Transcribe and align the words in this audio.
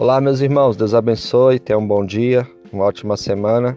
Olá, 0.00 0.18
meus 0.18 0.40
irmãos, 0.40 0.78
Deus 0.78 0.94
abençoe, 0.94 1.58
tenha 1.58 1.78
um 1.78 1.86
bom 1.86 2.06
dia, 2.06 2.48
uma 2.72 2.86
ótima 2.86 3.18
semana. 3.18 3.76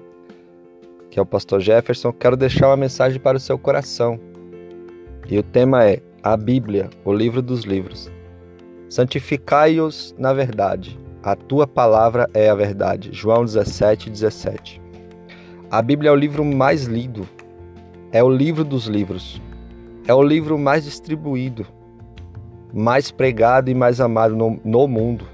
Que 1.12 1.20
é 1.20 1.22
o 1.22 1.26
pastor 1.26 1.60
Jefferson. 1.60 2.14
Quero 2.14 2.38
deixar 2.38 2.68
uma 2.68 2.78
mensagem 2.78 3.20
para 3.20 3.36
o 3.36 3.42
seu 3.42 3.60
coração. 3.60 4.18
E 5.30 5.38
o 5.38 5.44
tema 5.44 5.84
é 5.84 6.02
a 6.24 6.38
Bíblia, 6.38 6.90
o 7.04 7.12
livro 7.12 7.42
dos 7.42 7.66
livros. 7.66 8.10
Santificai-os 8.88 10.16
na 10.18 10.32
verdade. 10.32 10.98
A 11.22 11.36
tua 11.36 11.68
palavra 11.68 12.30
é 12.34 12.50
a 12.50 12.56
verdade. 12.56 13.10
João 13.12 13.44
17, 13.44 14.10
17. 14.10 14.82
A 15.70 15.82
Bíblia 15.82 16.10
é 16.10 16.14
o 16.14 16.16
livro 16.16 16.46
mais 16.46 16.86
lido. 16.86 17.28
É 18.14 18.24
o 18.24 18.30
livro 18.30 18.64
dos 18.64 18.86
livros. 18.86 19.42
É 20.08 20.14
o 20.14 20.24
livro 20.24 20.58
mais 20.58 20.86
distribuído, 20.86 21.68
mais 22.74 23.12
pregado 23.12 23.70
e 23.70 23.76
mais 23.76 24.00
amado 24.00 24.38
no, 24.38 24.58
no 24.64 24.88
mundo. 24.88 25.33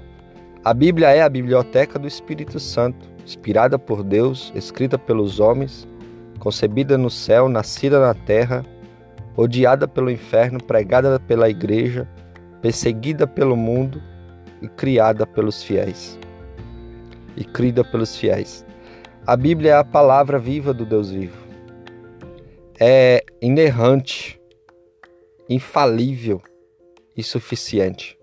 A 0.62 0.74
Bíblia 0.74 1.08
é 1.08 1.22
a 1.22 1.28
biblioteca 1.28 1.98
do 1.98 2.06
Espírito 2.06 2.60
Santo, 2.60 3.08
inspirada 3.24 3.78
por 3.78 4.02
Deus, 4.02 4.52
escrita 4.54 4.98
pelos 4.98 5.40
homens, 5.40 5.88
concebida 6.38 6.98
no 6.98 7.08
céu, 7.08 7.48
nascida 7.48 7.98
na 7.98 8.12
terra, 8.12 8.62
odiada 9.34 9.88
pelo 9.88 10.10
inferno, 10.10 10.62
pregada 10.62 11.18
pela 11.18 11.48
igreja, 11.48 12.06
perseguida 12.60 13.26
pelo 13.26 13.56
mundo 13.56 14.02
e 14.60 14.68
criada 14.68 15.26
pelos 15.26 15.62
fiéis. 15.62 16.18
E 17.38 17.42
crida 17.42 17.82
pelos 17.82 18.14
fiéis. 18.14 18.66
A 19.26 19.38
Bíblia 19.38 19.70
é 19.70 19.76
a 19.78 19.84
palavra 19.84 20.38
viva 20.38 20.74
do 20.74 20.84
Deus 20.84 21.10
vivo. 21.10 21.38
É 22.78 23.24
inerrante, 23.40 24.38
infalível 25.48 26.42
e 27.16 27.22
suficiente 27.22 28.19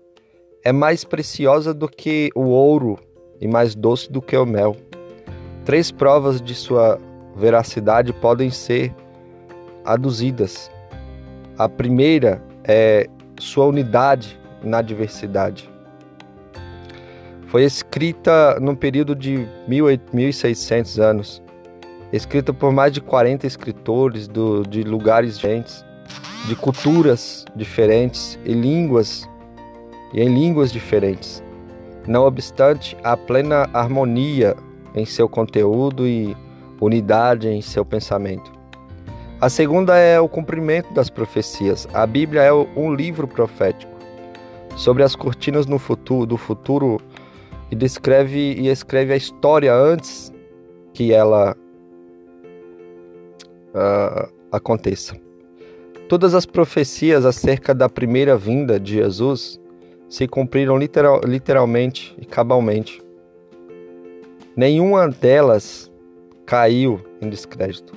é 0.64 0.72
mais 0.72 1.04
preciosa 1.04 1.72
do 1.72 1.88
que 1.88 2.30
o 2.34 2.42
ouro 2.42 2.98
e 3.40 3.46
mais 3.46 3.74
doce 3.74 4.10
do 4.10 4.20
que 4.20 4.36
o 4.36 4.44
mel. 4.44 4.76
Três 5.64 5.90
provas 5.90 6.40
de 6.40 6.54
sua 6.54 7.00
veracidade 7.36 8.12
podem 8.12 8.50
ser 8.50 8.92
aduzidas. 9.84 10.70
A 11.56 11.68
primeira 11.68 12.42
é 12.64 13.08
sua 13.38 13.66
unidade 13.66 14.38
na 14.62 14.82
diversidade. 14.82 15.70
Foi 17.46 17.64
escrita 17.64 18.58
num 18.60 18.74
período 18.74 19.14
de 19.14 19.46
1600 19.66 20.98
anos, 20.98 21.42
escrita 22.12 22.52
por 22.52 22.72
mais 22.72 22.92
de 22.92 23.00
40 23.00 23.46
escritores 23.46 24.28
do, 24.28 24.62
de 24.64 24.82
lugares 24.82 25.36
diferentes, 25.36 25.84
de 26.46 26.54
culturas 26.54 27.46
diferentes 27.56 28.38
e 28.44 28.52
línguas 28.52 29.28
e 30.12 30.20
em 30.20 30.28
línguas 30.28 30.72
diferentes. 30.72 31.42
Não 32.06 32.24
obstante, 32.24 32.96
há 33.02 33.16
plena 33.16 33.68
harmonia 33.72 34.56
em 34.94 35.04
seu 35.04 35.28
conteúdo 35.28 36.06
e 36.06 36.36
unidade 36.80 37.48
em 37.48 37.60
seu 37.60 37.84
pensamento. 37.84 38.50
A 39.40 39.48
segunda 39.48 39.96
é 39.96 40.18
o 40.18 40.28
cumprimento 40.28 40.92
das 40.92 41.08
profecias. 41.08 41.86
A 41.92 42.06
Bíblia 42.06 42.42
é 42.42 42.52
um 42.52 42.92
livro 42.92 43.28
profético 43.28 43.92
sobre 44.76 45.02
as 45.02 45.14
cortinas 45.14 45.66
no 45.66 45.78
futuro, 45.78 46.26
do 46.26 46.36
futuro 46.36 47.00
e 47.70 47.76
descreve 47.76 48.54
e 48.54 48.68
escreve 48.68 49.12
a 49.12 49.16
história 49.16 49.74
antes 49.74 50.32
que 50.92 51.12
ela 51.12 51.56
uh, 53.74 54.32
aconteça. 54.50 55.16
Todas 56.08 56.34
as 56.34 56.46
profecias 56.46 57.24
acerca 57.24 57.74
da 57.74 57.88
primeira 57.88 58.36
vinda 58.36 58.80
de 58.80 58.94
Jesus 58.94 59.60
se 60.08 60.26
cumpriram 60.26 60.78
literal, 60.78 61.20
literalmente 61.24 62.14
e 62.18 62.24
cabalmente. 62.24 63.02
Nenhuma 64.56 65.08
delas 65.08 65.90
caiu 66.46 67.00
em 67.20 67.28
descrédito. 67.28 67.92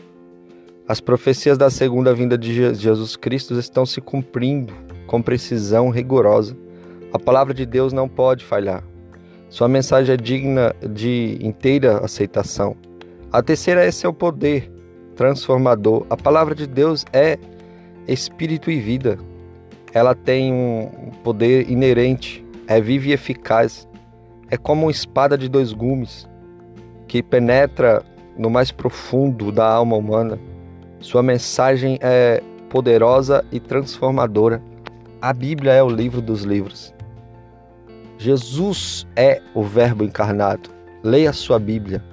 As 0.87 0.99
profecias 0.99 1.57
da 1.57 1.69
segunda 1.69 2.13
vinda 2.13 2.37
de 2.37 2.73
Jesus 2.73 3.15
Cristo 3.15 3.57
estão 3.57 3.85
se 3.85 4.01
cumprindo 4.01 4.73
com 5.07 5.21
precisão 5.21 5.89
rigorosa. 5.89 6.55
A 7.13 7.19
palavra 7.19 7.53
de 7.53 7.65
Deus 7.65 7.93
não 7.93 8.09
pode 8.09 8.43
falhar. 8.43 8.83
Sua 9.49 9.67
mensagem 9.67 10.13
é 10.13 10.17
digna 10.17 10.75
de 10.89 11.37
inteira 11.41 11.97
aceitação. 12.03 12.75
A 13.31 13.41
terceira 13.41 13.83
é 13.83 13.91
seu 13.91 14.13
poder 14.13 14.69
transformador. 15.15 16.05
A 16.09 16.17
palavra 16.17 16.53
de 16.53 16.67
Deus 16.67 17.05
é 17.13 17.37
espírito 18.07 18.69
e 18.69 18.79
vida 18.79 19.17
ela 19.93 20.15
tem 20.15 20.53
um 20.53 21.11
poder 21.23 21.69
inerente, 21.69 22.45
é 22.67 22.79
viva 22.79 23.09
e 23.09 23.11
eficaz. 23.11 23.87
É 24.49 24.57
como 24.57 24.83
uma 24.83 24.91
espada 24.91 25.37
de 25.37 25.49
dois 25.49 25.73
gumes 25.73 26.27
que 27.07 27.21
penetra 27.21 28.03
no 28.37 28.49
mais 28.49 28.71
profundo 28.71 29.51
da 29.51 29.67
alma 29.67 29.95
humana. 29.95 30.39
Sua 30.99 31.21
mensagem 31.21 31.97
é 32.01 32.41
poderosa 32.69 33.43
e 33.51 33.59
transformadora. 33.59 34.61
A 35.21 35.33
Bíblia 35.33 35.73
é 35.73 35.83
o 35.83 35.89
livro 35.89 36.21
dos 36.21 36.43
livros. 36.43 36.93
Jesus 38.17 39.05
é 39.15 39.41
o 39.53 39.63
Verbo 39.63 40.03
encarnado. 40.03 40.69
Leia 41.03 41.33
sua 41.33 41.59
Bíblia. 41.59 42.03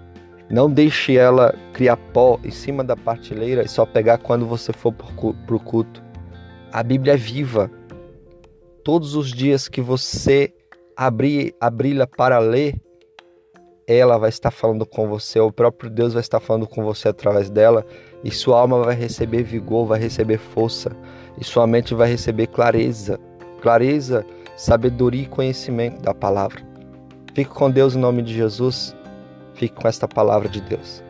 Não 0.50 0.70
deixe 0.70 1.16
ela 1.16 1.54
criar 1.74 1.96
pó 1.96 2.40
em 2.42 2.50
cima 2.50 2.82
da 2.82 2.96
partilheira 2.96 3.62
e 3.62 3.68
só 3.68 3.84
pegar 3.84 4.18
quando 4.18 4.46
você 4.46 4.72
for 4.72 4.92
para 4.92 5.54
o 5.54 5.60
culto. 5.60 6.07
A 6.72 6.82
Bíblia 6.82 7.14
é 7.14 7.16
viva. 7.16 7.70
Todos 8.84 9.14
os 9.14 9.32
dias 9.32 9.68
que 9.68 9.80
você 9.80 10.52
abrir, 10.96 11.54
abri-la 11.60 12.06
para 12.06 12.38
ler, 12.38 12.74
ela 13.86 14.18
vai 14.18 14.28
estar 14.28 14.50
falando 14.50 14.84
com 14.84 15.08
você, 15.08 15.40
o 15.40 15.50
próprio 15.50 15.88
Deus 15.90 16.12
vai 16.12 16.20
estar 16.20 16.40
falando 16.40 16.66
com 16.66 16.84
você 16.84 17.08
através 17.08 17.48
dela, 17.48 17.86
e 18.22 18.30
sua 18.30 18.60
alma 18.60 18.82
vai 18.82 18.94
receber 18.94 19.42
vigor, 19.42 19.86
vai 19.86 19.98
receber 19.98 20.38
força, 20.38 20.90
e 21.40 21.44
sua 21.44 21.66
mente 21.66 21.94
vai 21.94 22.10
receber 22.10 22.48
clareza, 22.48 23.18
clareza, 23.62 24.26
sabedoria 24.56 25.22
e 25.22 25.26
conhecimento 25.26 26.02
da 26.02 26.12
palavra. 26.12 26.60
Fique 27.34 27.50
com 27.50 27.70
Deus 27.70 27.94
em 27.94 28.00
nome 28.00 28.20
de 28.20 28.34
Jesus. 28.34 28.94
Fique 29.54 29.74
com 29.74 29.86
esta 29.86 30.08
palavra 30.08 30.48
de 30.48 30.60
Deus. 30.60 31.02